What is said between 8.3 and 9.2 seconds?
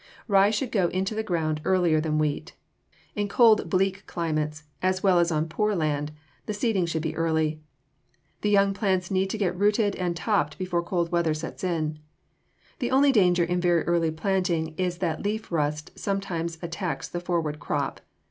The young plant